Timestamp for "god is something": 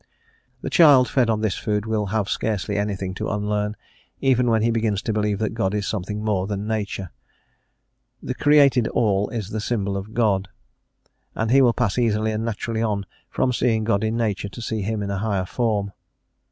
5.53-6.23